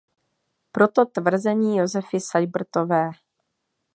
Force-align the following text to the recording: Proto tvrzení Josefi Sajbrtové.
Proto 0.71 1.05
tvrzení 1.05 1.77
Josefi 1.77 2.19
Sajbrtové. 2.19 3.09